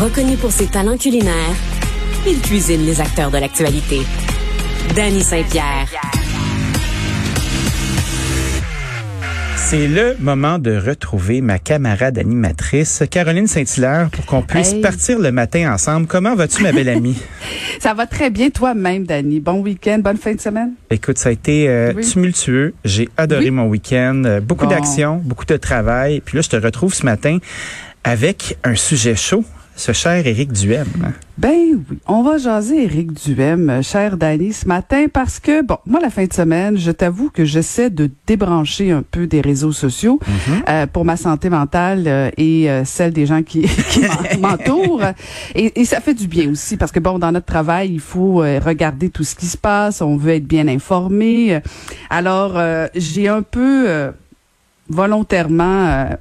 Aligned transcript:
Reconnu 0.00 0.36
pour 0.36 0.50
ses 0.52 0.66
talents 0.66 0.96
culinaires, 0.96 1.54
il 2.26 2.40
cuisine 2.40 2.84
les 2.86 3.00
acteurs 3.00 3.30
de 3.30 3.38
l'actualité. 3.38 4.00
Danny 4.96 5.22
Saint-Pierre. 5.22 5.88
C'est 9.56 9.86
le 9.86 10.16
moment 10.18 10.58
de 10.58 10.74
retrouver 10.78 11.42
ma 11.42 11.58
camarade 11.58 12.16
animatrice, 12.18 13.02
Caroline 13.10 13.46
Saint-Hilaire, 13.46 14.08
pour 14.10 14.24
qu'on 14.24 14.40
puisse 14.40 14.72
Hey. 14.72 14.80
partir 14.80 15.18
le 15.18 15.30
matin 15.30 15.70
ensemble. 15.74 16.06
Comment 16.06 16.34
vas-tu, 16.34 16.62
ma 16.62 16.72
belle 16.72 16.88
amie? 16.88 17.20
Ça 17.80 17.92
va 17.92 18.06
très 18.06 18.30
bien 18.30 18.48
toi-même, 18.48 19.04
Dani. 19.04 19.40
Bon 19.40 19.60
week-end, 19.60 19.98
bonne 19.98 20.16
fin 20.16 20.34
de 20.34 20.40
semaine. 20.40 20.72
Écoute, 20.90 21.18
ça 21.18 21.28
a 21.28 21.32
été 21.32 21.68
euh, 21.68 21.92
Oui. 21.94 22.02
tumultueux. 22.10 22.74
J'ai 22.84 23.08
adoré 23.18 23.44
Oui. 23.44 23.50
mon 23.50 23.66
week-end. 23.66 24.22
Euh, 24.24 24.40
beaucoup 24.40 24.64
Bon. 24.64 24.70
d'action, 24.70 25.20
beaucoup 25.22 25.44
de 25.44 25.56
travail. 25.58 26.20
Puis 26.24 26.36
là, 26.36 26.42
je 26.42 26.48
te 26.48 26.56
retrouve 26.56 26.94
ce 26.94 27.04
matin 27.04 27.38
avec 28.08 28.56
un 28.64 28.74
sujet 28.74 29.14
chaud, 29.14 29.44
ce 29.76 29.92
cher 29.92 30.26
Éric 30.26 30.50
Duhem. 30.52 30.86
Ben 31.36 31.50
oui, 31.90 31.98
on 32.06 32.22
va 32.22 32.38
jaser 32.38 32.84
Éric 32.84 33.12
Duhem, 33.12 33.68
euh, 33.68 33.82
cher 33.82 34.16
Dani, 34.16 34.54
ce 34.54 34.66
matin 34.66 35.04
parce 35.12 35.38
que, 35.38 35.62
bon, 35.62 35.76
moi, 35.84 36.00
la 36.00 36.08
fin 36.08 36.24
de 36.24 36.32
semaine, 36.32 36.78
je 36.78 36.90
t'avoue 36.90 37.28
que 37.28 37.44
j'essaie 37.44 37.90
de 37.90 38.10
débrancher 38.26 38.92
un 38.92 39.02
peu 39.02 39.26
des 39.26 39.42
réseaux 39.42 39.72
sociaux 39.72 40.18
euh, 40.70 40.86
pour 40.86 41.04
ma 41.04 41.18
santé 41.18 41.50
mentale 41.50 42.04
euh, 42.06 42.30
et 42.38 42.70
euh, 42.70 42.82
celle 42.86 43.12
des 43.12 43.26
gens 43.26 43.42
qui, 43.42 43.60
qui 43.90 44.00
m'en- 44.40 44.48
m'entourent. 44.48 45.02
Et, 45.54 45.78
et 45.78 45.84
ça 45.84 46.00
fait 46.00 46.14
du 46.14 46.28
bien 46.28 46.50
aussi 46.50 46.78
parce 46.78 46.90
que, 46.90 47.00
bon, 47.00 47.18
dans 47.18 47.30
notre 47.30 47.46
travail, 47.46 47.90
il 47.92 48.00
faut 48.00 48.42
euh, 48.42 48.58
regarder 48.64 49.10
tout 49.10 49.22
ce 49.22 49.34
qui 49.36 49.46
se 49.46 49.58
passe, 49.58 50.00
on 50.00 50.16
veut 50.16 50.32
être 50.32 50.46
bien 50.48 50.66
informé. 50.66 51.60
Alors, 52.08 52.52
euh, 52.56 52.86
j'ai 52.94 53.28
un 53.28 53.42
peu... 53.42 54.10
volontairement 54.88 55.86
euh, 55.86 56.16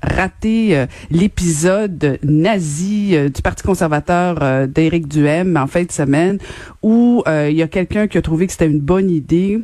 euh, 0.45 0.85
l'épisode 1.09 2.19
nazi 2.23 3.15
euh, 3.15 3.29
du 3.29 3.41
Parti 3.41 3.63
conservateur 3.63 4.37
euh, 4.41 4.67
d'Éric 4.67 5.07
Duhem 5.07 5.57
en 5.57 5.67
fin 5.67 5.83
de 5.83 5.91
semaine 5.91 6.37
où 6.81 7.23
il 7.27 7.55
y 7.55 7.61
a 7.61 7.67
quelqu'un 7.67 8.07
qui 8.07 8.17
a 8.17 8.21
trouvé 8.21 8.45
que 8.45 8.51
c'était 8.53 8.67
une 8.67 8.79
bonne 8.79 9.09
idée 9.09 9.61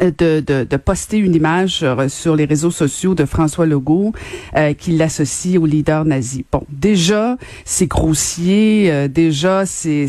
de, 0.00 0.40
de, 0.40 0.64
de 0.64 0.76
poster 0.76 1.18
une 1.18 1.34
image 1.34 1.76
sur, 1.76 2.10
sur 2.10 2.36
les 2.36 2.44
réseaux 2.44 2.70
sociaux 2.70 3.14
de 3.14 3.24
François 3.24 3.66
Legault 3.66 4.12
euh, 4.56 4.72
qui 4.74 4.92
l'associe 4.92 5.56
au 5.58 5.66
leader 5.66 6.04
nazi. 6.04 6.44
Bon, 6.50 6.62
déjà, 6.70 7.36
c'est 7.64 7.86
grossier, 7.86 8.90
euh, 8.90 9.08
déjà, 9.08 9.66
c'est 9.66 10.06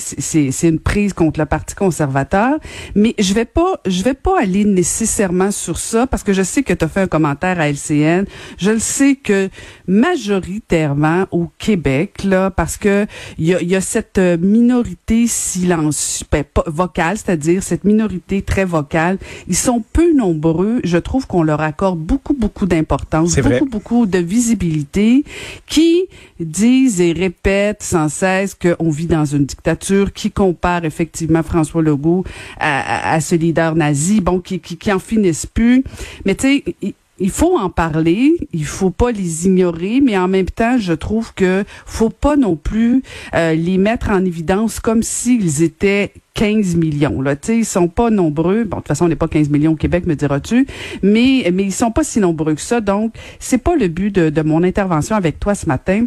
une 0.64 0.80
prise 0.80 1.14
contre 1.14 1.40
le 1.40 1.46
Parti 1.46 1.76
conservateur, 1.76 2.60
mais 2.96 3.14
je 3.20 3.34
vais 3.34 3.46
pas 3.46 3.80
je 3.86 4.04
vais 4.04 4.14
pas 4.14 4.40
aller 4.40 4.66
nécessairement 4.66 5.52
sur 5.52 5.78
ça 5.78 6.08
parce 6.08 6.24
que 6.24 6.34
je 6.34 6.44
sais 6.44 6.64
que 6.64 6.74
tu 6.74 6.86
as 6.86 6.88
fait 6.88 7.02
un 7.02 7.08
commentaire 7.08 7.60
à 7.60 7.70
LCN. 7.70 8.26
Je 8.58 8.72
le 8.72 8.80
sais 8.80 9.16
que 9.16 9.50
majoritairement 9.88 11.26
au 11.32 11.50
Québec 11.58 12.24
là 12.24 12.50
parce 12.50 12.78
que 12.78 13.06
il 13.38 13.48
y 13.48 13.56
a, 13.56 13.62
y 13.62 13.76
a 13.76 13.82
cette 13.82 14.18
euh, 14.18 14.38
minorité 14.38 15.28
silencieuse 15.28 16.24
ben, 16.32 16.44
vocale, 16.68 17.18
c'est-à-dire 17.18 17.64
cette 17.64 17.84
minorité 17.84 18.42
très 18.42 18.66
vocale, 18.66 19.18
ils 19.48 19.56
sont 19.56 19.81
peu 19.82 20.14
nombreux, 20.14 20.80
je 20.84 20.98
trouve 20.98 21.28
qu'on 21.28 21.44
leur 21.44 21.62
accorde 21.62 22.00
beaucoup 22.00 22.34
beaucoup 22.34 22.66
d'importance, 22.66 23.36
vrai. 23.38 23.60
beaucoup 23.60 23.70
beaucoup 23.70 24.06
de 24.06 24.18
visibilité 24.20 25.24
qui 25.68 26.06
disent 26.40 27.02
et 27.02 27.12
répètent 27.14 27.84
sans 27.84 28.10
cesse 28.10 28.56
qu'on 28.56 28.90
vit 28.90 29.08
dans 29.08 29.26
une 29.26 29.46
dictature, 29.46 30.14
qui 30.14 30.32
compare 30.32 30.86
effectivement 30.86 31.44
François 31.44 31.82
Legault 31.82 32.24
à, 32.60 33.10
à- 33.12 33.14
à 33.16 33.22
ce 33.22 33.36
leader 33.36 33.76
nazi, 33.76 34.22
bon, 34.22 34.40
qui, 34.40 34.60
qui, 34.60 34.78
qui 34.78 34.92
en 34.92 35.00
finissent 35.00 35.46
plus. 35.46 35.84
Mais 36.26 36.36
tu 36.36 36.64
sais, 36.64 36.94
il- 37.22 37.30
faut 37.30 37.58
en 37.58 37.70
parler, 37.70 38.36
il 38.54 38.66
faut 38.66 38.90
pas 38.90 39.12
les 39.12 39.46
ignorer, 39.48 40.02
mais 40.02 40.18
en 40.18 40.28
même 40.28 40.46
temps, 40.48 40.78
je 40.78 40.94
trouve 40.94 41.34
que 41.34 41.64
faut 41.86 42.10
pas 42.10 42.36
non 42.36 42.56
plus 42.56 43.04
euh, 43.36 43.54
les 43.54 43.78
mettre 43.78 44.10
en 44.10 44.24
évidence 44.26 44.80
comme 44.80 45.04
s'ils 45.04 45.64
étaient 45.64 46.12
15 46.34 46.76
millions. 46.76 47.22
Là, 47.22 47.36
tu 47.36 47.48
sais, 47.48 47.58
ils 47.60 47.66
sont 47.66 47.88
pas 47.88 48.10
nombreux. 48.10 48.64
Bon, 48.64 48.78
de 48.78 48.82
toute 48.82 48.88
façon, 48.90 49.06
on 49.06 49.08
n'est 49.10 49.16
pas 49.16 49.28
15 49.28 49.50
millions 49.50 49.72
au 49.74 49.76
Québec, 49.76 50.06
me 50.06 50.16
diras-tu, 50.16 50.66
mais 51.04 51.50
mais 51.54 51.64
ils 51.64 51.72
sont 51.74 51.92
pas 51.92 52.04
si 52.04 52.20
nombreux 52.20 52.56
que 52.56 52.62
ça. 52.62 52.82
Donc, 52.82 53.14
c'est 53.40 53.58
pas 53.58 53.76
le 53.76 53.88
but 53.88 54.14
de, 54.14 54.30
de 54.30 54.42
mon 54.42 54.64
intervention 54.64 55.16
avec 55.16 55.40
toi 55.40 55.56
ce 55.56 55.66
matin. 55.68 56.06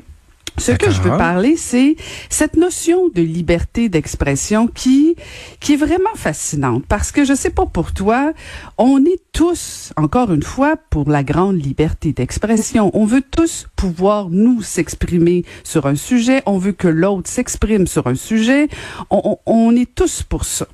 Ce 0.57 0.71
que 0.73 0.91
je 0.91 1.01
veux 1.03 1.11
parler, 1.19 1.57
c'est 1.57 1.97
cette 2.31 2.57
notion 2.57 3.09
de 3.09 3.21
liberté 3.23 3.89
d'expression 3.89 4.67
qui 4.69 5.17
qui 5.61 5.73
est 5.75 5.77
vraiment 5.77 6.15
fascinante 6.15 6.85
parce 6.89 7.11
que 7.11 7.25
je 7.25 7.35
sais 7.35 7.51
pas 7.51 7.67
pour 7.67 7.93
toi, 7.93 8.33
on 8.79 9.05
est 9.05 9.21
tous 9.33 9.93
encore 9.97 10.33
une 10.33 10.43
fois 10.45 10.77
pour 10.91 11.11
la 11.11 11.23
grande 11.25 11.61
liberté 11.65 12.13
d'expression. 12.13 12.91
On 12.95 13.05
veut 13.05 13.23
tous 13.29 13.67
pouvoir 13.75 14.31
nous 14.31 14.63
s'exprimer 14.63 15.45
sur 15.65 15.87
un 15.87 15.97
sujet, 15.97 16.43
on 16.47 16.59
veut 16.59 16.73
que 16.73 16.89
l'autre 16.89 17.29
s'exprime 17.29 17.87
sur 17.87 18.07
un 18.07 18.15
sujet. 18.15 18.69
On, 19.11 19.21
on- 19.25 19.39
on 19.47 19.77
est 19.77 19.93
tous 19.95 20.23
pour 20.23 20.45
ça 20.45 20.67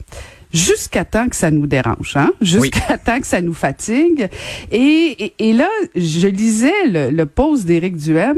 jusqu'à 0.53 1.05
temps 1.05 1.29
que 1.29 1.37
ça 1.37 1.51
nous 1.53 1.67
dérange, 1.69 2.15
hein? 2.17 2.33
jusqu'à 2.41 2.99
temps 2.99 3.21
que 3.21 3.27
ça 3.27 3.41
nous 3.41 3.55
fatigue. 3.55 4.29
Et, 4.73 5.17
et, 5.39 5.49
et 5.51 5.53
là, 5.53 5.69
je 5.95 6.27
lisais 6.27 6.87
le, 6.87 7.11
le 7.11 7.27
post 7.27 7.65
d'Éric 7.67 7.97
Duhem, 7.97 8.37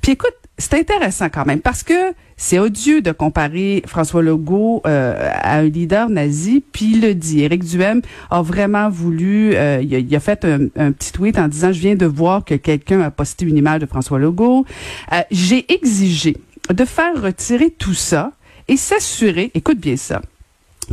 puis 0.00 0.12
écoute, 0.12 0.34
c'est 0.58 0.74
intéressant 0.74 1.28
quand 1.28 1.46
même 1.46 1.60
parce 1.60 1.82
que 1.82 2.12
c'est 2.36 2.58
odieux 2.58 3.00
de 3.00 3.12
comparer 3.12 3.82
François 3.86 4.22
Legault 4.22 4.82
euh, 4.86 5.14
à 5.34 5.58
un 5.58 5.62
leader 5.62 6.10
nazi, 6.10 6.62
puis 6.72 6.94
le 7.00 7.14
dit. 7.14 7.42
Éric 7.42 7.64
Duhem 7.64 8.02
a 8.30 8.42
vraiment 8.42 8.88
voulu, 8.90 9.54
euh, 9.54 9.80
il, 9.82 9.94
a, 9.94 9.98
il 9.98 10.16
a 10.16 10.20
fait 10.20 10.44
un, 10.44 10.66
un 10.76 10.92
petit 10.92 11.12
tweet 11.12 11.38
en 11.38 11.48
disant, 11.48 11.72
je 11.72 11.80
viens 11.80 11.94
de 11.94 12.06
voir 12.06 12.44
que 12.44 12.54
quelqu'un 12.54 13.00
a 13.00 13.10
posté 13.10 13.44
une 13.44 13.56
image 13.56 13.80
de 13.80 13.86
François 13.86 14.18
Legault. 14.18 14.64
Euh, 15.12 15.20
J'ai 15.30 15.72
exigé 15.72 16.36
de 16.72 16.84
faire 16.84 17.20
retirer 17.22 17.70
tout 17.70 17.94
ça 17.94 18.32
et 18.68 18.76
s'assurer, 18.76 19.50
écoute 19.54 19.78
bien 19.78 19.96
ça, 19.96 20.20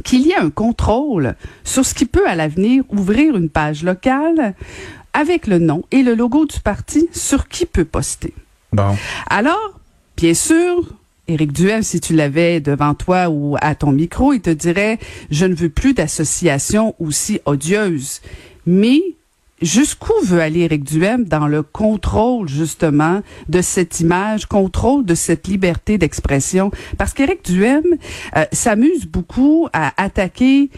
qu'il 0.04 0.22
y 0.22 0.32
ait 0.32 0.38
un 0.38 0.50
contrôle 0.50 1.36
sur 1.64 1.86
ce 1.86 1.94
qui 1.94 2.06
peut 2.06 2.28
à 2.28 2.36
l'avenir 2.36 2.84
ouvrir 2.90 3.36
une 3.36 3.50
page 3.50 3.84
locale 3.84 4.56
avec 5.14 5.48
le 5.48 5.60
nom 5.60 5.84
et 5.92 6.04
le 6.04 6.14
logo 6.16 6.46
du 6.46 6.60
parti 6.60 7.08
sur 7.12 7.48
qui 7.48 7.66
peut 7.66 7.86
poster. 7.86 8.34
Alors, 9.30 9.80
bien 10.18 10.34
sûr, 10.34 10.84
Éric 11.28 11.54
Duhem, 11.54 11.82
si 11.82 12.00
tu 12.00 12.14
l'avais 12.14 12.60
devant 12.60 12.94
toi 12.94 13.30
ou 13.30 13.58
à 13.62 13.76
ton 13.76 13.92
micro, 13.92 14.34
il 14.34 14.42
te 14.42 14.50
dirait, 14.50 15.00
je 15.32 15.46
ne 15.46 15.56
veux 15.56 15.70
plus 15.70 15.94
d'associations 15.94 16.94
aussi 17.00 17.40
odieuses. 17.46 18.22
Mais 18.68 19.02
jusqu'où 19.62 20.14
veut 20.24 20.42
aller 20.42 20.62
Éric 20.62 20.84
Duhem 20.84 21.26
dans 21.26 21.48
le 21.48 21.64
contrôle, 21.64 22.48
justement, 22.48 23.22
de 23.50 23.62
cette 23.62 24.00
image, 24.00 24.46
contrôle 24.46 25.04
de 25.06 25.16
cette 25.16 25.48
liberté 25.48 25.98
d'expression? 25.98 26.72
Parce 26.98 27.14
qu'Éric 27.14 27.44
Duhem 27.44 27.84
euh, 28.36 28.46
s'amuse 28.52 29.06
beaucoup 29.08 29.68
à 29.74 29.94
attaquer 30.02 30.70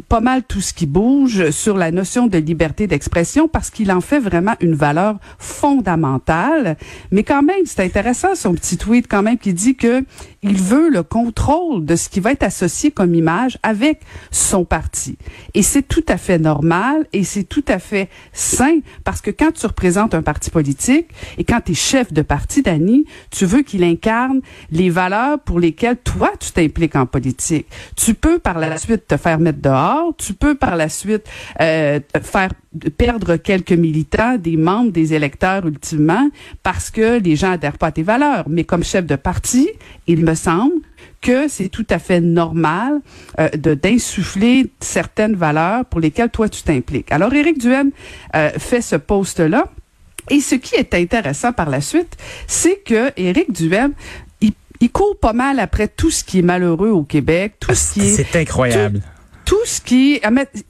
pas 0.00 0.20
mal 0.20 0.42
tout 0.42 0.60
ce 0.60 0.72
qui 0.72 0.86
bouge 0.86 1.50
sur 1.50 1.76
la 1.76 1.90
notion 1.90 2.26
de 2.26 2.38
liberté 2.38 2.86
d'expression 2.86 3.48
parce 3.48 3.70
qu'il 3.70 3.90
en 3.92 4.00
fait 4.00 4.20
vraiment 4.20 4.54
une 4.60 4.74
valeur 4.74 5.18
fondamentale. 5.38 6.76
Mais 7.10 7.22
quand 7.22 7.42
même, 7.42 7.64
c'est 7.66 7.84
intéressant 7.84 8.34
son 8.34 8.54
petit 8.54 8.76
tweet 8.76 9.06
quand 9.08 9.22
même 9.22 9.38
qui 9.38 9.52
dit 9.52 9.76
que 9.76 10.04
il 10.42 10.60
veut 10.60 10.88
le 10.88 11.02
contrôle 11.02 11.84
de 11.84 11.96
ce 11.96 12.08
qui 12.08 12.20
va 12.20 12.32
être 12.32 12.42
associé 12.42 12.90
comme 12.90 13.14
image 13.14 13.58
avec 13.62 14.00
son 14.30 14.64
parti. 14.64 15.18
Et 15.54 15.62
c'est 15.62 15.82
tout 15.82 16.04
à 16.08 16.16
fait 16.16 16.38
normal 16.38 17.06
et 17.12 17.24
c'est 17.24 17.44
tout 17.44 17.64
à 17.68 17.78
fait 17.78 18.08
sain 18.32 18.78
parce 19.04 19.20
que 19.20 19.30
quand 19.30 19.52
tu 19.52 19.66
représentes 19.66 20.14
un 20.14 20.22
parti 20.22 20.50
politique 20.50 21.08
et 21.36 21.44
quand 21.44 21.60
tu 21.60 21.72
es 21.72 21.74
chef 21.74 22.12
de 22.12 22.22
parti, 22.22 22.62
Dani, 22.62 23.04
tu 23.30 23.44
veux 23.44 23.62
qu'il 23.62 23.84
incarne 23.84 24.40
les 24.70 24.88
valeurs 24.88 25.40
pour 25.40 25.60
lesquelles 25.60 25.98
toi, 25.98 26.30
tu 26.40 26.52
t'impliques 26.52 26.96
en 26.96 27.06
politique. 27.06 27.66
Tu 27.96 28.14
peux 28.14 28.38
par 28.38 28.58
la 28.58 28.78
suite 28.78 29.06
te 29.06 29.16
faire 29.16 29.38
mettre 29.38 29.60
dehors, 29.60 29.89
tu 30.18 30.34
peux 30.34 30.54
par 30.54 30.76
la 30.76 30.88
suite 30.88 31.24
euh, 31.60 32.00
faire 32.22 32.50
perdre 32.96 33.36
quelques 33.36 33.72
militants, 33.72 34.36
des 34.36 34.56
membres, 34.56 34.92
des 34.92 35.14
électeurs 35.14 35.66
ultimement, 35.66 36.30
parce 36.62 36.90
que 36.90 37.18
les 37.18 37.36
gens 37.36 37.52
adhèrent 37.52 37.78
pas 37.78 37.88
à 37.88 37.92
tes 37.92 38.02
valeurs. 38.02 38.44
Mais 38.48 38.64
comme 38.64 38.84
chef 38.84 39.06
de 39.06 39.16
parti, 39.16 39.68
il 40.06 40.24
me 40.24 40.34
semble 40.34 40.74
que 41.20 41.48
c'est 41.48 41.68
tout 41.68 41.86
à 41.90 41.98
fait 41.98 42.20
normal 42.20 43.00
euh, 43.38 43.48
d'insuffler 43.50 44.70
certaines 44.80 45.34
valeurs 45.34 45.84
pour 45.84 46.00
lesquelles 46.00 46.30
toi 46.30 46.48
tu 46.48 46.62
t'impliques. 46.62 47.12
Alors 47.12 47.32
Éric 47.34 47.58
Duhem 47.58 47.90
euh, 48.34 48.50
fait 48.58 48.82
ce 48.82 48.96
poste-là. 48.96 49.66
Et 50.30 50.40
ce 50.40 50.54
qui 50.54 50.76
est 50.76 50.94
intéressant 50.94 51.52
par 51.52 51.68
la 51.70 51.80
suite, 51.80 52.16
c'est 52.46 52.76
que 52.84 53.10
Éric 53.16 53.52
Duhem, 53.52 53.92
il, 54.40 54.90
court 54.90 55.18
pas 55.18 55.32
mal 55.34 55.58
après 55.58 55.88
tout 55.88 56.10
ce 56.10 56.24
qui 56.24 56.38
est 56.38 56.42
malheureux 56.42 56.88
au 56.88 57.02
Québec, 57.02 57.54
C'est 57.74 58.36
incroyable. 58.36 59.02
Ce 59.64 59.80
qui 59.80 60.14
est... 60.14 60.22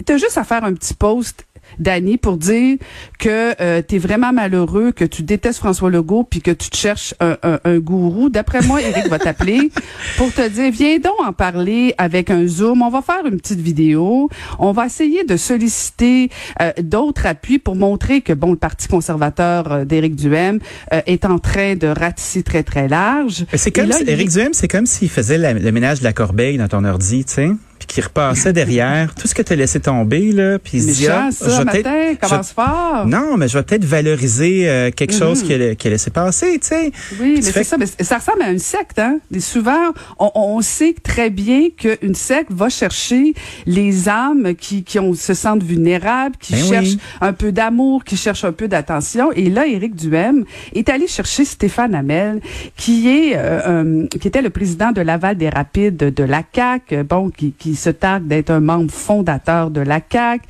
Tu 0.06 0.12
as 0.12 0.18
juste 0.18 0.38
à 0.38 0.44
faire 0.44 0.64
un 0.64 0.74
petit 0.74 0.94
post 0.94 1.46
Dani, 1.78 2.16
pour 2.16 2.36
dire 2.36 2.78
que 3.18 3.54
euh, 3.60 3.82
tu 3.86 3.96
es 3.96 3.98
vraiment 3.98 4.32
malheureux, 4.32 4.92
que 4.92 5.04
tu 5.04 5.22
détestes 5.22 5.58
François 5.58 5.90
Legault, 5.90 6.24
puis 6.24 6.40
que 6.40 6.50
tu 6.50 6.70
te 6.70 6.76
cherches 6.76 7.14
un, 7.20 7.36
un, 7.42 7.78
gourou. 7.78 8.28
D'après 8.28 8.62
moi, 8.62 8.80
Eric 8.82 9.08
va 9.08 9.18
t'appeler 9.18 9.70
pour 10.16 10.32
te 10.32 10.48
dire, 10.48 10.70
viens 10.72 10.98
donc 10.98 11.14
en 11.24 11.32
parler 11.32 11.94
avec 11.98 12.30
un 12.30 12.46
Zoom. 12.46 12.82
On 12.82 12.90
va 12.90 13.02
faire 13.02 13.24
une 13.26 13.38
petite 13.38 13.60
vidéo. 13.60 14.28
On 14.58 14.72
va 14.72 14.86
essayer 14.86 15.24
de 15.24 15.36
solliciter 15.36 16.30
euh, 16.60 16.72
d'autres 16.82 17.26
appuis 17.26 17.58
pour 17.58 17.76
montrer 17.76 18.20
que, 18.20 18.32
bon, 18.32 18.50
le 18.50 18.56
Parti 18.56 18.88
conservateur 18.88 19.72
euh, 19.72 19.84
d'Éric 19.84 20.16
Duhem 20.16 20.58
euh, 20.92 21.00
est 21.06 21.24
en 21.24 21.38
train 21.38 21.76
de 21.76 21.86
ratisser 21.86 22.42
très, 22.42 22.62
très 22.62 22.88
large. 22.88 23.46
C'est 23.54 23.70
comme 23.70 23.92
si, 23.92 24.04
Éric 24.06 24.30
Duhem, 24.30 24.52
c'est 24.52 24.68
comme 24.68 24.86
s'il 24.86 25.08
faisait 25.08 25.38
le 25.38 25.72
ménage 25.72 26.00
de 26.00 26.04
la 26.04 26.12
corbeille 26.12 26.58
dans 26.58 26.68
ton 26.68 26.84
ordi, 26.84 27.24
tu 27.24 27.32
sais 27.32 27.50
puis 27.80 27.88
qui 27.88 28.00
repassait 28.02 28.52
derrière 28.52 29.14
tout 29.14 29.26
ce 29.26 29.34
que 29.34 29.40
tu 29.42 29.54
as 29.54 29.56
laissé 29.56 29.80
tomber 29.80 30.32
là, 30.32 30.58
puis 30.58 30.78
il 30.78 30.82
se 30.82 30.98
dit 30.98 31.08
ah, 31.08 31.30
ça, 31.32 31.64
matin, 31.64 32.14
commence 32.20 32.52
fort. 32.52 33.06
Non, 33.06 33.36
mais 33.38 33.48
je 33.48 33.56
vais 33.56 33.64
peut-être 33.64 33.84
valoriser 33.84 34.68
euh, 34.68 34.90
quelque 34.90 35.14
chose 35.14 35.42
qui 35.42 35.54
a, 35.54 35.74
qui 35.74 35.88
a, 35.88 35.90
laissé 35.90 36.10
passer, 36.10 36.58
tu 36.60 36.68
sais. 36.68 36.92
Oui, 37.18 37.34
mais 37.36 37.42
c'est 37.42 37.64
ça, 37.64 37.78
mais 37.78 37.86
ça 37.86 38.18
ressemble 38.18 38.42
à 38.42 38.50
une 38.50 38.58
secte 38.58 38.98
hein. 38.98 39.18
souvent 39.38 39.92
on, 40.18 40.30
on, 40.34 40.60
sait 40.60 40.94
très 41.02 41.30
bien 41.30 41.68
qu'une 41.74 42.14
secte 42.14 42.52
va 42.52 42.68
chercher 42.68 43.34
les 43.66 44.08
âmes 44.08 44.54
qui 44.54 44.84
qui 44.84 44.98
ont, 44.98 45.14
se 45.14 45.32
sentent 45.32 45.62
vulnérables, 45.62 46.36
qui 46.38 46.52
ben 46.52 46.64
cherchent 46.64 46.96
un 47.20 47.32
peu 47.32 47.50
d'amour, 47.50 48.04
qui 48.04 48.16
cherchent 48.16 48.44
un 48.44 48.52
peu 48.52 48.68
d'attention 48.68 49.32
et 49.32 49.48
là 49.48 49.66
Éric 49.66 49.94
Duhem 49.94 50.44
est 50.74 50.88
allé 50.90 51.06
chercher 51.06 51.44
Stéphane 51.46 51.94
Hamel 51.94 52.40
qui 52.76 53.08
est 53.08 53.36
euh, 53.36 53.60
euh, 53.66 54.06
qui 54.08 54.28
était 54.28 54.42
le 54.42 54.50
président 54.50 54.92
de 54.92 55.00
Laval 55.00 55.36
des 55.36 55.48
Rapides 55.48 55.96
de 55.96 56.24
la 56.24 56.42
CAC, 56.42 56.94
bon 57.08 57.30
qui, 57.30 57.52
qui 57.52 57.69
se 57.76 57.90
targue 57.90 58.26
d'être 58.26 58.50
un 58.50 58.60
membre 58.60 58.90
fondateur 58.90 59.70
de 59.70 59.80
la 59.80 60.00
CAC, 60.00 60.42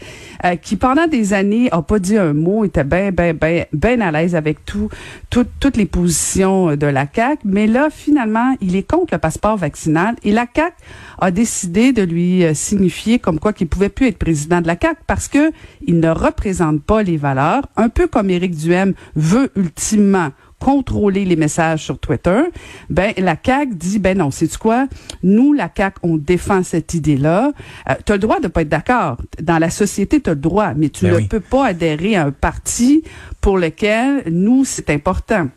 euh, 0.44 0.56
qui 0.56 0.76
pendant 0.76 1.06
des 1.06 1.32
années 1.32 1.68
a 1.72 1.82
pas 1.82 1.98
dit 1.98 2.16
un 2.16 2.32
mot, 2.32 2.64
était 2.64 2.84
bien, 2.84 3.10
bien, 3.10 3.34
bien, 3.34 3.64
bien 3.72 4.00
à 4.00 4.10
l'aise 4.10 4.34
avec 4.34 4.64
tout, 4.64 4.88
toutes 5.28 5.76
les 5.76 5.86
positions 5.86 6.76
de 6.76 6.86
la 6.86 7.06
CAC, 7.06 7.40
mais 7.44 7.66
là 7.66 7.88
finalement 7.90 8.54
il 8.60 8.76
est 8.76 8.88
contre 8.88 9.14
le 9.14 9.18
passeport 9.18 9.56
vaccinal 9.56 10.16
et 10.22 10.32
la 10.32 10.46
CAC 10.46 10.74
a 11.18 11.30
décidé 11.30 11.92
de 11.92 12.02
lui 12.02 12.44
euh, 12.44 12.54
signifier 12.54 13.18
comme 13.18 13.38
quoi 13.38 13.52
qu'il 13.52 13.68
pouvait 13.68 13.88
plus 13.88 14.08
être 14.08 14.18
président 14.18 14.60
de 14.60 14.66
la 14.66 14.76
CAC 14.76 14.98
parce 15.06 15.28
que 15.28 15.52
il 15.86 16.00
ne 16.00 16.10
représente 16.10 16.82
pas 16.82 17.02
les 17.02 17.16
valeurs, 17.16 17.62
un 17.76 17.88
peu 17.88 18.06
comme 18.06 18.30
Éric 18.30 18.56
Duhem 18.56 18.94
veut 19.14 19.50
ultimement 19.56 20.30
contrôler 20.60 21.24
les 21.24 21.36
messages 21.36 21.82
sur 21.82 21.98
Twitter, 21.98 22.42
ben 22.88 23.12
la 23.16 23.34
CAC 23.34 23.76
dit 23.76 23.98
ben 23.98 24.18
non, 24.18 24.30
c'est 24.30 24.56
quoi? 24.56 24.86
Nous 25.22 25.52
la 25.52 25.68
CAC 25.68 25.94
on 26.02 26.16
défend 26.16 26.62
cette 26.62 26.94
idée-là. 26.94 27.52
Euh, 27.88 27.94
tu 28.04 28.12
as 28.12 28.16
le 28.16 28.20
droit 28.20 28.38
de 28.38 28.48
pas 28.48 28.62
être 28.62 28.68
d'accord. 28.68 29.16
Dans 29.42 29.58
la 29.58 29.70
société, 29.70 30.20
tu 30.20 30.30
as 30.30 30.34
le 30.34 30.40
droit, 30.40 30.74
mais 30.74 30.90
tu 30.90 31.06
ben 31.06 31.20
ne 31.20 31.26
peux 31.26 31.40
pas 31.40 31.66
adhérer 31.66 32.16
à 32.16 32.26
un 32.26 32.30
parti 32.30 33.02
pour 33.40 33.58
lequel 33.58 34.22
nous 34.30 34.64
c'est 34.64 34.90
important. 34.90 35.48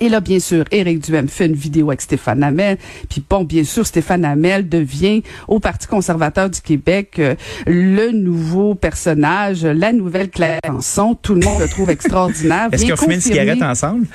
Et 0.00 0.08
là, 0.08 0.20
bien 0.20 0.40
sûr, 0.40 0.64
Éric 0.70 1.00
Duhem 1.00 1.28
fait 1.28 1.46
une 1.46 1.54
vidéo 1.54 1.88
avec 1.88 2.00
Stéphane 2.00 2.42
Hamel. 2.42 2.76
Puis 3.08 3.24
bon, 3.28 3.44
bien 3.44 3.64
sûr, 3.64 3.86
Stéphane 3.86 4.24
Hamel 4.24 4.68
devient 4.68 5.22
au 5.48 5.58
Parti 5.58 5.86
conservateur 5.86 6.50
du 6.50 6.60
Québec 6.60 7.14
euh, 7.18 7.34
le 7.66 8.10
nouveau 8.10 8.74
personnage, 8.74 9.64
la 9.64 9.92
nouvelle 9.92 10.30
Claire 10.30 10.60
Tout 11.22 11.34
le 11.34 11.40
monde 11.40 11.60
le 11.60 11.68
trouve 11.68 11.90
extraordinaire. 11.90 12.68
Est-ce 12.72 12.84
qu'ils 12.84 12.92
ont 12.92 12.96
fumé 12.96 13.14
une 13.14 13.20
cigarette 13.20 13.62
ensemble? 13.62 14.06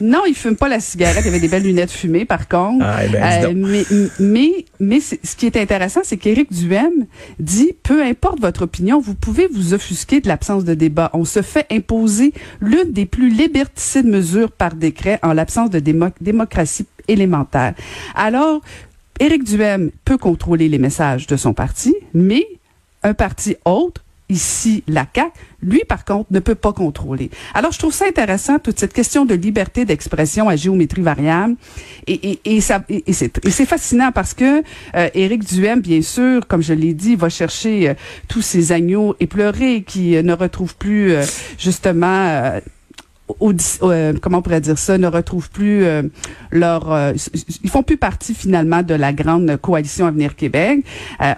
Non, 0.00 0.22
il 0.26 0.34
fume 0.34 0.56
pas 0.56 0.68
la 0.68 0.80
cigarette. 0.80 1.24
Il 1.24 1.28
avait 1.28 1.40
des 1.40 1.48
belles 1.48 1.62
lunettes 1.62 1.90
fumées, 1.90 2.24
par 2.24 2.48
contre. 2.48 2.84
Ah, 2.84 3.04
eh 3.04 3.08
ben, 3.08 3.44
euh, 3.44 3.52
mais 3.54 3.84
mais, 4.18 4.64
mais 4.80 5.00
ce 5.00 5.36
qui 5.36 5.46
est 5.46 5.56
intéressant, 5.56 6.00
c'est 6.02 6.16
qu'Éric 6.16 6.52
Duhem 6.52 7.06
dit, 7.38 7.74
peu 7.82 8.02
importe 8.02 8.40
votre 8.40 8.62
opinion, 8.62 9.00
vous 9.00 9.14
pouvez 9.14 9.46
vous 9.46 9.74
offusquer 9.74 10.20
de 10.20 10.28
l'absence 10.28 10.64
de 10.64 10.74
débat. 10.74 11.10
On 11.12 11.24
se 11.24 11.42
fait 11.42 11.66
imposer 11.70 12.32
l'une 12.60 12.92
des 12.92 13.06
plus 13.06 13.28
liberticides 13.28 14.06
mesures 14.06 14.50
par 14.50 14.74
décret 14.74 15.18
en 15.22 15.32
l'absence 15.32 15.70
de 15.70 15.80
démocratie 16.20 16.86
élémentaire. 17.08 17.74
Alors, 18.14 18.60
Éric 19.20 19.44
Duhem 19.44 19.90
peut 20.04 20.18
contrôler 20.18 20.68
les 20.68 20.78
messages 20.78 21.26
de 21.26 21.36
son 21.36 21.54
parti, 21.54 21.94
mais 22.12 22.46
un 23.02 23.14
parti 23.14 23.56
autre 23.64 24.03
ici 24.28 24.82
la 24.88 25.06
CAQ, 25.12 25.30
lui, 25.62 25.82
par 25.88 26.04
contre, 26.04 26.26
ne 26.30 26.40
peut 26.40 26.54
pas 26.54 26.72
contrôler. 26.72 27.30
Alors, 27.54 27.72
je 27.72 27.78
trouve 27.78 27.92
ça 27.92 28.06
intéressant, 28.06 28.58
toute 28.58 28.78
cette 28.78 28.92
question 28.92 29.24
de 29.24 29.34
liberté 29.34 29.84
d'expression 29.84 30.48
à 30.48 30.56
géométrie 30.56 31.02
variable. 31.02 31.56
Et, 32.06 32.14
et, 32.32 32.56
et, 32.56 32.60
ça, 32.60 32.84
et, 32.88 33.12
c'est 33.12 33.66
fascinant 33.66 34.12
parce 34.12 34.34
que 34.34 34.62
euh, 34.94 35.08
Éric 35.14 35.44
Duhem, 35.44 35.80
bien 35.80 36.02
sûr, 36.02 36.46
comme 36.46 36.62
je 36.62 36.74
l'ai 36.74 36.94
dit, 36.94 37.16
va 37.16 37.28
chercher 37.28 37.90
euh, 37.90 37.94
tous 38.28 38.42
ces 38.42 38.72
agneaux 38.72 39.14
éplorés 39.20 39.82
qui 39.82 40.16
euh, 40.16 40.22
ne 40.22 40.32
retrouvent 40.32 40.76
plus, 40.76 41.12
euh, 41.12 41.22
justement... 41.58 42.60
comment 44.20 44.38
on 44.38 44.42
pourrait 44.42 44.60
dire 44.60 44.78
ça, 44.78 44.98
ne 44.98 45.06
retrouvent 45.06 45.48
plus 45.48 45.82
leur, 46.50 47.14
ils 47.62 47.70
font 47.70 47.82
plus 47.82 47.96
partie 47.96 48.34
finalement 48.34 48.82
de 48.82 48.94
la 48.94 49.14
grande 49.14 49.56
coalition 49.56 50.06
Avenir 50.06 50.36
Québec. 50.36 50.84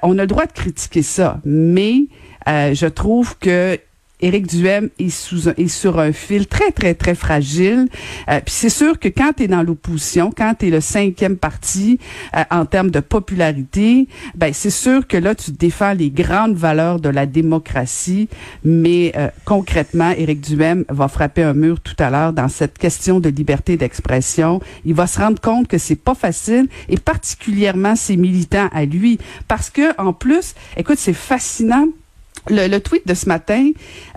on 0.03 0.19
a 0.19 0.23
le 0.23 0.27
droit 0.27 0.47
de 0.47 0.53
critiquer 0.53 1.03
ça, 1.03 1.41
mais 1.44 2.06
euh, 2.49 2.75
je 2.75 2.87
trouve 2.87 3.37
que 3.39 3.79
Éric 4.19 4.47
Duhem 4.47 4.89
est, 4.99 5.11
sous 5.11 5.51
est 5.51 5.69
sur 5.69 5.99
un 5.99 6.11
fil 6.11 6.47
très, 6.47 6.71
très, 6.71 6.95
très 6.95 7.15
fragile. 7.15 7.87
Euh, 8.31 8.41
puis 8.43 8.55
c'est 8.55 8.71
sûr 8.71 8.99
que 8.99 9.09
quand 9.09 9.33
tu 9.37 9.43
es 9.43 9.47
dans 9.47 9.63
l'opposition, 9.63 10.33
quand 10.35 10.55
tu 10.59 10.69
es 10.69 10.71
le 10.71 10.81
cinquième 10.81 11.37
parti 11.37 11.99
euh, 12.35 12.43
en 12.51 12.65
termes 12.65 12.91
de 12.91 13.01
popularité, 13.01 14.09
ben 14.35 14.55
c'est 14.55 14.71
sûr 14.71 15.07
que 15.07 15.19
là, 15.19 15.35
tu 15.35 15.51
défends 15.51 15.93
les 15.93 16.09
grandes 16.09 16.57
valeurs 16.57 16.99
de 16.99 17.11
la 17.11 17.27
démocratie. 17.27 18.31
Mais 18.65 19.13
concrètement, 19.45 20.13
Éric 20.17 20.41
Duhem 20.41 20.87
va 20.89 21.09
frapper 21.09 21.43
un 21.43 21.53
mur 21.53 21.81
tout 21.81 21.97
à 21.99 22.09
l'heure 22.09 22.33
dans 22.33 22.49
cette 22.49 22.79
question 22.79 23.21
de 23.21 23.29
liberté 23.29 23.77
d'expression. 23.77 24.61
Il 24.87 24.95
va 24.95 25.07
se 25.07 25.19
rendre 25.19 25.41
compte 25.43 25.69
que 25.69 25.77
c'est 25.77 25.95
pas 25.95 26.15
facile, 26.15 26.69
et 26.89 26.97
particulièrement 26.97 27.97
ses 27.97 28.17
militants 28.17 28.69
à 28.73 28.87
lui. 28.87 29.19
Parce 29.47 29.69
que, 29.69 30.01
en 30.01 30.15
plus, 30.15 30.55
écoute, 30.77 30.99
c'est 30.99 31.13
fascinant 31.13 31.87
le, 32.49 32.69
le, 32.69 32.81
tweet 32.81 33.07
de 33.07 33.15
ce 33.15 33.29
matin 33.29 33.71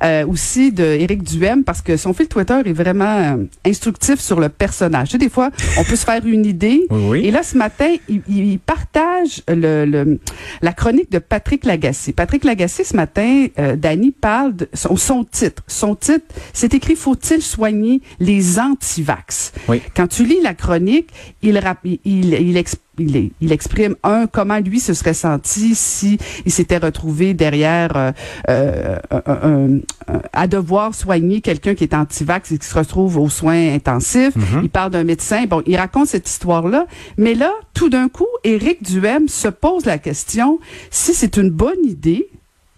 euh, 0.03 0.25
aussi 0.25 0.71
de 0.71 0.83
Éric 0.83 1.23
Duhem 1.23 1.63
parce 1.63 1.81
que 1.81 1.97
son 1.97 2.13
fil 2.13 2.27
Twitter 2.27 2.59
est 2.65 2.73
vraiment 2.73 3.37
euh, 3.37 3.43
instructif 3.65 4.19
sur 4.19 4.39
le 4.39 4.49
personnage. 4.49 5.09
Tu 5.09 5.11
sais, 5.13 5.17
des 5.17 5.29
fois, 5.29 5.49
on 5.77 5.83
peut 5.83 5.95
se 5.95 6.05
faire 6.05 6.25
une 6.25 6.45
idée. 6.45 6.87
Et 7.15 7.31
là, 7.31 7.43
ce 7.43 7.57
matin, 7.57 7.95
il, 8.07 8.21
il 8.27 8.59
partage 8.59 9.41
le, 9.47 9.85
le, 9.85 10.19
la 10.61 10.73
chronique 10.73 11.11
de 11.11 11.19
Patrick 11.19 11.65
Lagacé. 11.65 12.13
Patrick 12.13 12.43
Lagacé, 12.43 12.83
ce 12.83 12.95
matin, 12.95 13.47
euh, 13.57 13.75
Danny 13.75 14.11
parle 14.11 14.55
de 14.55 14.69
son, 14.73 14.95
son 14.95 15.23
titre. 15.23 15.63
Son 15.67 15.95
titre, 15.95 16.25
c'est 16.53 16.73
écrit 16.73 16.95
Faut-il 16.95 17.41
soigner 17.41 18.01
les 18.19 18.59
antivax? 18.59 19.53
Oui. 19.67 19.81
Quand 19.95 20.07
tu 20.07 20.25
lis 20.25 20.41
la 20.41 20.53
chronique, 20.53 21.09
il, 21.41 21.59
il, 21.83 21.99
il, 22.05 22.33
il 22.33 22.57
explique 22.57 22.88
il, 22.99 23.31
il, 23.41 23.51
exprime 23.51 23.95
un 24.03 24.27
comment 24.27 24.59
lui 24.59 24.79
se 24.79 24.93
serait 24.93 25.13
senti 25.13 25.75
si 25.75 26.17
il 26.45 26.51
s'était 26.51 26.77
retrouvé 26.77 27.33
derrière 27.33 28.13
euh, 28.49 28.97
euh, 29.11 29.79
à 30.33 30.47
devoir 30.47 30.93
soigner 30.93 31.41
quelqu'un 31.41 31.75
qui 31.75 31.83
est 31.83 31.93
anti-vax 31.93 32.51
et 32.51 32.57
qui 32.57 32.67
se 32.67 32.77
retrouve 32.77 33.17
aux 33.17 33.29
soins 33.29 33.73
intensifs. 33.73 34.35
Mm-hmm. 34.35 34.63
Il 34.63 34.69
parle 34.69 34.91
d'un 34.91 35.03
médecin. 35.03 35.45
Bon, 35.45 35.61
il 35.65 35.77
raconte 35.77 36.07
cette 36.07 36.29
histoire-là, 36.29 36.85
mais 37.17 37.33
là, 37.33 37.51
tout 37.73 37.89
d'un 37.89 38.09
coup, 38.09 38.27
Éric 38.43 38.83
Duhem 38.83 39.27
se 39.27 39.47
pose 39.47 39.85
la 39.85 39.97
question 39.97 40.59
si 40.91 41.13
c'est 41.13 41.37
une 41.37 41.49
bonne 41.49 41.85
idée 41.85 42.29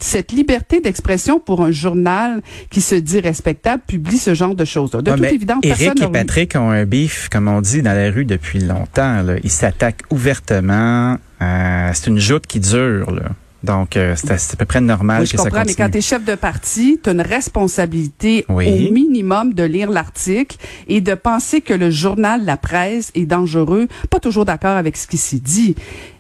cette 0.03 0.31
liberté 0.31 0.81
d'expression 0.81 1.39
pour 1.39 1.62
un 1.62 1.72
journal 1.72 2.41
qui 2.70 2.81
se 2.81 2.96
dit 2.96 3.20
respectable 3.20 3.84
publie 3.86 4.17
ce 4.17 4.34
genre 4.34 4.55
de 4.55 4.65
choses-là. 4.65 5.01
De 5.01 5.12
toute 5.12 5.25
évidence, 5.25 5.60
Éric 5.63 6.01
et 6.01 6.08
Patrick 6.08 6.55
ont 6.55 6.70
un 6.70 6.86
bif, 6.86 7.29
comme 7.29 7.48
on 7.48 7.62
dit, 7.62 7.81
dans 7.81 7.93
la 7.93 8.10
rue 8.12 8.25
depuis 8.25 8.60
longtemps. 8.60 9.22
Là. 9.22 9.36
Ils 9.43 9.51
s'attaquent 9.51 10.03
ouvertement. 10.10 11.17
Euh, 11.41 11.89
c'est 11.93 12.08
une 12.08 12.20
joute 12.20 12.48
qui 12.48 12.60
dure. 12.60 13.12
Là. 13.12 13.29
Donc, 13.63 13.96
euh, 13.96 14.15
c'est 14.15 14.31
à 14.31 14.55
peu 14.58 14.65
près 14.65 14.81
normal 14.81 15.22
oui, 15.22 15.29
que 15.29 15.38
ça 15.38 15.43
comprends, 15.43 15.60
continue. 15.60 15.75
mais 15.77 15.86
quand 15.86 15.91
tu 15.91 15.98
es 16.00 16.01
chef 16.01 16.25
de 16.25 16.34
parti, 16.34 17.00
tu 17.01 17.10
as 17.10 17.13
une 17.13 17.22
responsabilité 17.22 18.46
au 18.50 18.58
minimum 18.58 19.53
de 19.53 19.63
lire 19.63 19.91
l'article 19.91 20.58
et 20.88 21.00
de 21.00 21.13
penser 21.13 21.62
que 21.62 21.74
le 21.74 21.91
journal, 21.91 22.43
la 22.43 22.58
presse 22.58 23.12
est 23.13 23.25
dangereux. 23.25 23.88
Pas 24.10 24.20
toujours 24.20 24.46
d'accord 24.46 24.77
avec 24.77 24.98
ce 24.98 25.05
qui 25.05 25.17
s'est 25.17 25.39
dit. 25.39 25.75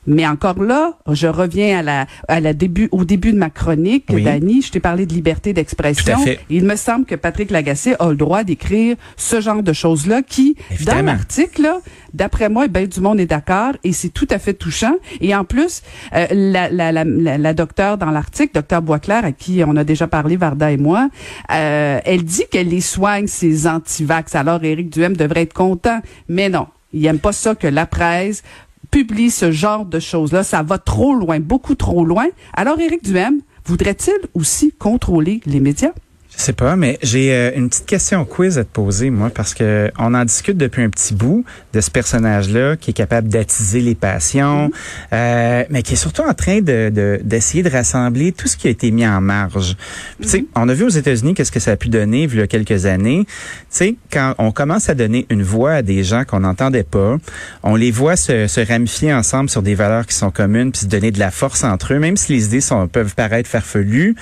Mais 0.07 0.27
encore 0.27 0.61
là, 0.61 0.97
je 1.11 1.27
reviens 1.27 1.79
à 1.79 1.81
la, 1.83 2.05
à 2.27 2.39
la 2.39 2.53
début, 2.53 2.89
au 2.91 3.05
début 3.05 3.33
de 3.33 3.37
ma 3.37 3.49
chronique, 3.49 4.05
oui. 4.09 4.23
Dani, 4.23 4.61
je 4.61 4.71
t'ai 4.71 4.79
parlé 4.79 5.05
de 5.05 5.13
liberté 5.13 5.53
d'expression. 5.53 6.17
Il 6.49 6.65
me 6.65 6.75
semble 6.75 7.05
que 7.05 7.15
Patrick 7.15 7.51
Lagacé 7.51 7.95
a 7.99 8.09
le 8.09 8.15
droit 8.15 8.43
d'écrire 8.43 8.95
ce 9.15 9.41
genre 9.41 9.61
de 9.61 9.73
choses-là 9.73 10.21
qui, 10.23 10.55
dans 10.85 11.05
l'article, 11.05 11.69
d'après 12.13 12.49
moi, 12.49 12.67
ben, 12.67 12.87
du 12.87 12.99
monde 12.99 13.19
est 13.19 13.27
d'accord 13.27 13.73
et 13.83 13.93
c'est 13.93 14.09
tout 14.09 14.27
à 14.31 14.39
fait 14.39 14.53
touchant. 14.53 14.95
Et 15.19 15.35
en 15.35 15.43
plus, 15.43 15.83
euh, 16.15 16.25
la, 16.31 16.69
la, 16.69 16.91
la, 16.91 17.03
la, 17.03 17.53
docteure 17.53 17.97
dans 17.97 18.11
l'article, 18.11 18.53
docteur 18.55 18.81
Boisclair, 18.81 19.23
à 19.23 19.31
qui 19.31 19.63
on 19.65 19.75
a 19.75 19.83
déjà 19.83 20.07
parlé, 20.07 20.35
Varda 20.35 20.71
et 20.71 20.77
moi, 20.77 21.09
euh, 21.51 21.99
elle 22.03 22.23
dit 22.23 22.43
qu'elle 22.51 22.69
les 22.69 22.81
soigne, 22.81 23.27
ces 23.27 23.67
antivax. 23.67 24.35
Alors, 24.35 24.63
Éric 24.63 24.89
Duhem 24.89 25.15
devrait 25.15 25.43
être 25.43 25.53
content. 25.53 25.99
Mais 26.27 26.49
non. 26.49 26.67
Il 26.93 27.05
aime 27.05 27.19
pas 27.19 27.31
ça 27.31 27.55
que 27.55 27.67
la 27.67 27.85
presse 27.85 28.43
publie 28.89 29.31
ce 29.31 29.51
genre 29.51 29.85
de 29.85 29.99
choses-là. 29.99 30.43
Ça 30.43 30.63
va 30.63 30.77
trop 30.77 31.13
loin, 31.13 31.39
beaucoup 31.39 31.75
trop 31.75 32.03
loin. 32.03 32.25
Alors, 32.53 32.79
Éric 32.79 33.03
Duhem, 33.03 33.41
voudrait-il 33.65 34.17
aussi 34.33 34.71
contrôler 34.71 35.41
les 35.45 35.59
médias? 35.59 35.93
Je 36.37 36.41
sais 36.43 36.53
pas, 36.53 36.75
mais 36.75 36.97
j'ai 37.03 37.33
euh, 37.33 37.51
une 37.55 37.69
petite 37.69 37.85
question 37.85 38.23
quiz 38.25 38.57
à 38.57 38.63
te 38.63 38.69
poser, 38.69 39.09
moi, 39.09 39.29
parce 39.29 39.53
que 39.53 39.91
on 39.99 40.13
en 40.13 40.23
discute 40.23 40.57
depuis 40.57 40.81
un 40.81 40.89
petit 40.89 41.13
bout 41.13 41.43
de 41.73 41.81
ce 41.81 41.91
personnage-là 41.91 42.77
qui 42.77 42.91
est 42.91 42.93
capable 42.93 43.27
d'attiser 43.27 43.81
les 43.81 43.95
passions, 43.95 44.69
mm-hmm. 44.69 45.13
euh, 45.13 45.63
mais 45.69 45.83
qui 45.83 45.93
est 45.93 45.97
surtout 45.97 46.23
en 46.23 46.33
train 46.33 46.61
de 46.61 47.19
d'essayer 47.23 47.63
de, 47.63 47.69
rassembler 47.69 48.31
tout 48.31 48.47
ce 48.47 48.57
qui 48.57 48.67
a 48.67 48.69
été 48.71 48.91
mis 48.91 49.05
en 49.05 49.21
marge. 49.21 49.75
Tu 50.21 50.27
sais, 50.27 50.37
mm-hmm. 50.39 50.45
on 50.55 50.69
a 50.69 50.73
vu 50.73 50.85
aux 50.85 50.89
États-Unis 50.89 51.33
qu'est-ce 51.33 51.51
que 51.51 51.59
ça 51.59 51.71
a 51.71 51.75
pu 51.75 51.89
donner 51.89 52.23
il 52.23 52.35
y 52.35 52.41
a 52.41 52.47
quelques 52.47 52.85
années. 52.85 53.25
Tu 53.25 53.31
sais, 53.69 53.95
quand 54.11 54.33
on 54.37 54.51
commence 54.51 54.89
à 54.89 54.95
donner 54.95 55.25
une 55.29 55.43
voix 55.43 55.73
à 55.73 55.81
des 55.81 56.03
gens 56.03 56.23
qu'on 56.23 56.39
n'entendait 56.39 56.83
pas, 56.83 57.17
on 57.61 57.75
les 57.75 57.91
voit 57.91 58.15
se, 58.15 58.47
se 58.47 58.61
ramifier 58.61 59.13
ensemble 59.13 59.49
sur 59.49 59.61
des 59.61 59.75
valeurs 59.75 60.07
qui 60.07 60.15
sont 60.15 60.31
communes, 60.31 60.71
puis 60.71 60.81
se 60.81 60.85
donner 60.87 61.11
de 61.11 61.19
la 61.19 61.29
force 61.29 61.63
entre 61.63 61.93
eux, 61.93 61.99
même 61.99 62.17
si 62.17 62.31
les 62.33 62.45
idées 62.45 62.61
sont, 62.61 62.87
peuvent 62.87 63.15
paraître 63.15 63.49
farfelues. 63.49 64.15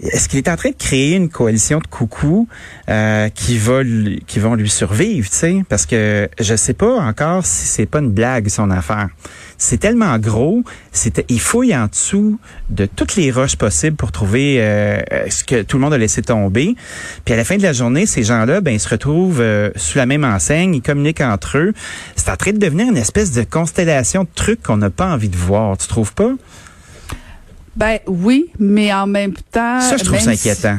Est-ce 0.00 0.28
qu'il 0.28 0.38
est 0.38 0.48
en 0.48 0.56
train 0.56 0.70
de 0.70 0.76
créer 0.76 1.16
une 1.16 1.28
coalition 1.38 1.78
de 1.78 1.86
coucous 1.86 2.48
euh, 2.88 3.28
qui 3.28 3.58
va 3.58 3.82
qui 4.26 4.40
vont 4.40 4.56
lui 4.56 4.68
survivre, 4.68 5.30
tu 5.30 5.36
sais 5.36 5.62
Parce 5.68 5.86
que 5.86 6.28
je 6.40 6.56
sais 6.56 6.72
pas 6.72 6.96
encore 6.96 7.46
si 7.46 7.64
c'est 7.66 7.86
pas 7.86 8.00
une 8.00 8.10
blague 8.10 8.48
son 8.48 8.72
affaire. 8.72 9.08
C'est 9.56 9.78
tellement 9.78 10.18
gros, 10.18 10.64
c'est 10.90 11.24
il 11.28 11.40
fouille 11.40 11.76
en 11.76 11.86
dessous 11.86 12.40
de 12.70 12.86
toutes 12.86 13.14
les 13.14 13.30
roches 13.30 13.54
possibles 13.54 13.96
pour 13.96 14.10
trouver 14.10 14.56
euh, 14.58 15.00
ce 15.30 15.44
que 15.44 15.62
tout 15.62 15.76
le 15.76 15.82
monde 15.84 15.94
a 15.94 15.98
laissé 15.98 16.22
tomber. 16.22 16.74
Puis 17.24 17.34
à 17.34 17.36
la 17.36 17.44
fin 17.44 17.56
de 17.56 17.62
la 17.62 17.72
journée, 17.72 18.06
ces 18.06 18.24
gens-là, 18.24 18.60
ben 18.60 18.72
ils 18.72 18.80
se 18.80 18.88
retrouvent 18.88 19.40
euh, 19.40 19.70
sous 19.76 19.96
la 19.96 20.06
même 20.06 20.24
enseigne, 20.24 20.74
ils 20.74 20.82
communiquent 20.82 21.20
entre 21.20 21.58
eux. 21.58 21.72
C'est 22.16 22.30
en 22.30 22.36
train 22.36 22.50
de 22.50 22.58
devenir 22.58 22.88
une 22.88 22.96
espèce 22.96 23.30
de 23.30 23.44
constellation 23.44 24.24
de 24.24 24.28
trucs 24.34 24.60
qu'on 24.60 24.78
n'a 24.78 24.90
pas 24.90 25.06
envie 25.06 25.28
de 25.28 25.36
voir. 25.36 25.78
Tu 25.78 25.86
trouves 25.86 26.14
pas? 26.14 26.32
Ben 27.76 28.00
oui, 28.08 28.50
mais 28.58 28.92
en 28.92 29.06
même 29.06 29.34
temps. 29.52 29.80
Ça, 29.80 29.96
je 29.96 30.02
trouve 30.02 30.18
ça 30.18 30.30
inquiétant. 30.30 30.78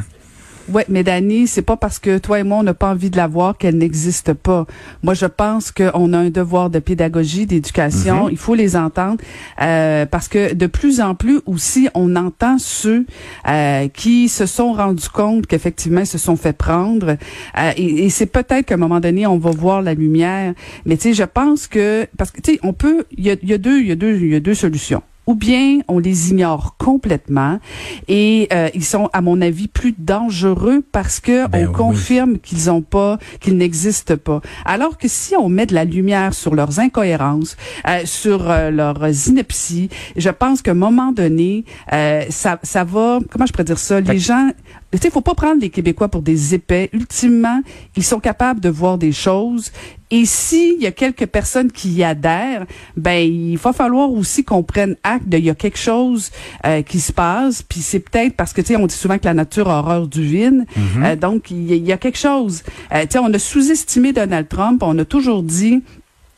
Oui, 0.72 0.84
mais 0.88 1.04
Dani, 1.04 1.48
c'est 1.48 1.64
pas 1.64 1.78
parce 1.78 1.98
que 1.98 2.20
toi 2.20 2.40
et 2.40 2.44
moi, 2.44 2.60
on 2.60 2.64
n'a 2.64 2.76
pas 2.76 2.92
envie 2.92 3.10
de 3.10 3.18
la 3.18 3.28
voir 3.28 3.58
qu'elle 3.58 3.78
n'existe 3.78 4.34
pas. 4.34 4.68
Moi, 5.02 5.16
je 5.16 5.26
pense 5.26 5.72
qu'on 5.72 6.14
a 6.14 6.18
un 6.18 6.30
devoir 6.30 6.70
de 6.70 6.78
pédagogie, 6.78 7.48
d'éducation. 7.48 8.26
Mhm. 8.26 8.32
Il 8.32 8.38
faut 8.38 8.54
les 8.54 8.76
entendre 8.76 9.18
euh, 9.62 10.06
parce 10.06 10.28
que 10.28 10.54
de 10.54 10.68
plus 10.68 11.02
en 11.02 11.16
plus 11.16 11.42
aussi, 11.48 11.90
on 11.96 12.16
entend 12.16 12.58
ceux 12.60 13.06
euh, 13.48 13.88
qui 13.88 14.30
se 14.30 14.46
sont 14.46 14.74
rendus 14.74 15.10
compte 15.10 15.48
qu'effectivement, 15.48 16.02
ils 16.02 16.08
se 16.08 16.20
sont 16.20 16.36
fait 16.36 16.54
prendre. 16.54 17.18
Euh, 17.58 17.72
et, 17.76 18.06
et 18.06 18.10
c'est 18.10 18.28
peut-être 18.28 18.68
qu'à 18.68 18.76
un 18.76 18.78
moment 18.78 19.00
donné, 19.00 19.26
on 19.26 19.40
va 19.40 19.52
voir 19.52 19.82
la 19.82 19.96
lumière. 19.96 20.54
Mais 20.86 20.98
tu 20.98 21.10
sais, 21.10 21.14
je 21.16 21.24
pense 21.24 21.66
que 21.66 22.08
parce 22.16 22.30
que 22.30 22.42
tu 22.42 22.54
sais, 22.54 22.60
on 22.62 22.74
peut. 22.74 23.06
Il 23.18 23.26
y 23.26 23.32
a, 23.32 23.36
y 23.42 23.54
a 23.54 23.58
deux, 23.58 23.80
il 23.80 23.88
y 23.88 23.92
a 23.92 23.96
deux, 23.96 24.16
il 24.18 24.32
y 24.32 24.36
a 24.36 24.40
deux 24.40 24.54
solutions 24.54 25.02
ou 25.30 25.36
bien 25.36 25.82
on 25.88 26.00
les 26.00 26.32
ignore 26.32 26.76
complètement 26.80 27.60
et 28.08 28.48
euh, 28.52 28.68
ils 28.74 28.84
sont 28.84 29.12
à 29.14 29.22
mon 29.22 29.42
avis 29.42 29.68
plus 29.68 29.94
dangereux 29.96 30.84
parce 30.92 31.20
que 31.20 31.48
ben 31.48 31.70
on 31.70 31.72
confirme 31.72 32.40
qu'ils 32.40 32.72
ont 32.72 32.82
pas 32.82 33.20
qu'ils 33.40 33.56
n'existent 33.56 34.18
pas 34.18 34.42
alors 34.66 34.98
que 34.98 35.08
si 35.08 35.36
on 35.36 35.48
met 35.48 35.68
de 35.68 35.76
la 35.76 35.86
lumière 35.86 36.34
sur 36.34 36.56
leurs 36.56 36.80
incohérences 36.80 37.58
euh, 37.88 38.02
sur 38.06 38.50
euh, 38.50 38.72
leurs 38.72 39.28
inepties 39.28 39.90
je 40.16 40.32
pense 40.32 40.64
qu'à 40.64 40.72
un 40.72 40.74
moment 40.74 41.12
donné 41.12 41.64
ça 41.92 42.58
ça 42.64 42.84
va 42.84 43.20
comment 43.30 43.46
je 43.46 43.52
pourrais 43.52 43.66
dire 43.66 43.78
ça? 43.78 44.02
Les 44.02 44.18
gens 44.18 44.50
tu 44.92 44.98
sais, 44.98 45.12
faut 45.12 45.22
pas 45.22 45.36
prendre 45.36 45.62
les 45.62 45.70
Québécois 45.70 46.08
pour 46.08 46.24
des 46.24 46.56
épais. 46.56 46.90
Ultimement, 46.94 47.62
ils 47.96 48.04
sont 48.04 48.20
capables 48.20 48.60
de 48.60 48.70
voir 48.70 48.98
des 48.98 49.12
choses. 49.12 49.72
Et 50.12 50.26
s'il 50.26 50.82
y 50.82 50.88
a 50.88 50.92
quelques 50.92 51.28
personnes 51.28 51.72
qui 51.72 51.90
y 51.90 52.04
adhèrent, 52.04 52.66
ben 52.98 53.20
il 53.20 53.58
va 53.58 53.74
falloir 53.74 54.12
aussi 54.12 54.44
qu'on 54.44 54.64
prenne 54.64 54.96
acte 55.04 55.30
de 55.30 55.38
il 55.38 55.46
y 55.46 55.50
a 55.50 55.56
quelque 55.56 55.78
chose 55.78 56.32
euh, 56.66 56.82
qui 56.82 57.00
se 57.00 57.14
passe. 57.14 57.62
Puis 57.62 57.82
c'est 57.82 58.00
peut-être 58.00 58.36
parce 58.36 58.52
que 58.52 58.62
tu 58.62 58.68
sais, 58.68 58.76
on 58.76 58.88
dit 58.88 58.96
souvent 58.96 59.18
que 59.20 59.26
la 59.26 59.36
nature 59.36 59.70
a 59.70 59.80
horreur 59.80 60.08
du 60.08 60.24
vide. 60.24 60.66
Mm-hmm. 60.66 61.06
Euh, 61.06 61.16
donc 61.16 61.52
il 61.52 61.86
y, 61.86 61.92
a 61.92 61.98
quelque 61.98 62.18
chose. 62.18 62.64
Euh, 62.94 63.04
tu 63.04 63.12
sais, 63.12 63.20
on 63.20 63.32
a 63.34 63.40
sous-estimé 63.40 64.12
Donald 64.12 64.48
Trump. 64.48 64.82
On 64.84 64.98
a 64.98 65.06
toujours 65.06 65.44
dit 65.44 65.84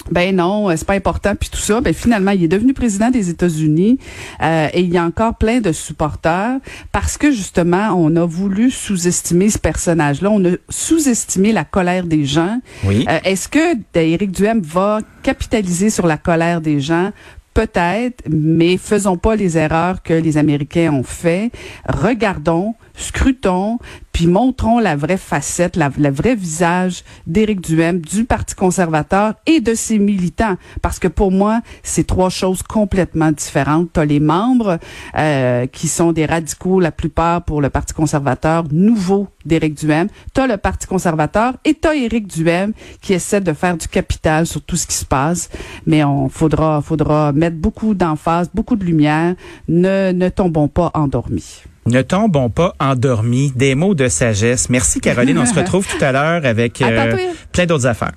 ben 0.09 0.35
non, 0.35 0.69
euh, 0.69 0.75
c'est 0.75 0.87
pas 0.87 0.93
important 0.93 1.35
puis 1.35 1.49
tout 1.49 1.59
ça. 1.59 1.81
Ben 1.81 1.93
finalement, 1.93 2.31
il 2.31 2.43
est 2.43 2.47
devenu 2.47 2.73
président 2.73 3.09
des 3.09 3.29
États-Unis 3.29 3.99
euh, 4.41 4.67
et 4.73 4.81
il 4.81 4.91
y 4.91 4.97
a 4.97 5.03
encore 5.03 5.35
plein 5.35 5.59
de 5.59 5.71
supporters 5.71 6.57
parce 6.91 7.17
que 7.17 7.31
justement, 7.31 7.89
on 7.95 8.15
a 8.15 8.25
voulu 8.25 8.71
sous-estimer 8.71 9.49
ce 9.49 9.59
personnage-là. 9.59 10.29
On 10.31 10.43
a 10.45 10.55
sous-estimé 10.69 11.51
la 11.51 11.65
colère 11.65 12.05
des 12.05 12.25
gens. 12.25 12.59
Oui. 12.83 13.05
Euh, 13.09 13.19
est-ce 13.23 13.47
que 13.47 13.75
Éric 13.93 14.31
Duhem 14.31 14.61
va 14.61 14.99
capitaliser 15.23 15.89
sur 15.89 16.07
la 16.07 16.17
colère 16.17 16.61
des 16.61 16.79
gens? 16.79 17.11
Peut-être, 17.53 18.23
mais 18.29 18.77
faisons 18.77 19.17
pas 19.17 19.35
les 19.35 19.57
erreurs 19.57 20.01
que 20.01 20.13
les 20.13 20.37
Américains 20.37 20.93
ont 20.93 21.03
fait. 21.03 21.51
Regardons, 21.85 22.75
scrutons, 22.95 23.77
puis 24.11 24.27
montrons 24.27 24.79
la 24.79 24.95
vraie 24.95 25.17
facette, 25.17 25.75
la, 25.75 25.89
le 25.97 26.09
vrai 26.09 26.35
visage 26.35 27.03
d'Éric 27.27 27.61
Duhem, 27.61 27.99
du 27.99 28.25
Parti 28.25 28.55
conservateur 28.55 29.35
et 29.45 29.61
de 29.61 29.73
ses 29.73 29.99
militants. 29.99 30.55
Parce 30.81 30.99
que 30.99 31.07
pour 31.07 31.31
moi, 31.31 31.61
c'est 31.83 32.05
trois 32.05 32.29
choses 32.29 32.63
complètement 32.63 33.31
différentes. 33.31 33.93
Tu 33.93 33.99
as 33.99 34.05
les 34.05 34.19
membres 34.19 34.79
euh, 35.17 35.65
qui 35.67 35.87
sont 35.87 36.11
des 36.11 36.25
radicaux, 36.25 36.79
la 36.79 36.91
plupart 36.91 37.43
pour 37.43 37.61
le 37.61 37.69
Parti 37.69 37.93
conservateur, 37.93 38.65
nouveau 38.71 39.27
d'Éric 39.45 39.75
Duhem. 39.75 40.07
Tu 40.33 40.41
as 40.41 40.47
le 40.47 40.57
Parti 40.57 40.87
conservateur 40.87 41.53
et 41.65 41.73
tu 41.73 41.87
as 41.87 41.95
Éric 41.95 42.27
Duhem 42.27 42.73
qui 43.01 43.13
essaie 43.13 43.41
de 43.41 43.53
faire 43.53 43.77
du 43.77 43.87
capital 43.87 44.45
sur 44.45 44.61
tout 44.61 44.75
ce 44.75 44.87
qui 44.87 44.95
se 44.95 45.05
passe. 45.05 45.49
Mais 45.85 46.03
on 46.03 46.29
faudra, 46.29 46.81
faudra 46.81 47.31
mettre 47.31 47.57
beaucoup 47.57 47.93
d'emphase, 47.93 48.49
beaucoup 48.53 48.75
de 48.75 48.83
lumière. 48.83 49.35
Ne, 49.67 50.11
ne 50.11 50.29
tombons 50.29 50.67
pas 50.67 50.91
endormis. 50.93 51.63
Ne 51.85 52.01
tombons 52.01 52.49
pas 52.49 52.73
endormis. 52.79 53.51
Des 53.55 53.75
mots 53.75 53.95
de 53.95 54.07
sagesse. 54.07 54.69
Merci 54.69 54.99
Caroline. 54.99 55.37
On 55.37 55.45
se 55.45 55.55
retrouve 55.59 55.87
tout 55.87 56.03
à 56.03 56.11
l'heure 56.11 56.45
avec 56.45 56.81
euh, 56.81 57.15
plein 57.51 57.65
d'autres 57.65 57.87
affaires. 57.87 58.13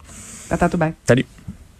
À 0.50 0.56
tantôt, 0.56 0.78
Salut. 1.06 1.24